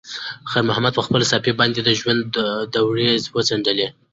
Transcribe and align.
خیر 0.49 0.63
محمد 0.69 0.93
په 0.95 1.01
خپلې 1.05 1.25
صافې 1.31 1.51
باندې 1.59 1.79
د 1.83 1.89
ژوند 1.99 2.29
دوړې 2.73 3.09
وڅنډلې. 3.35 3.87